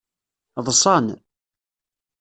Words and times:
Ḍṣan. 0.65 1.05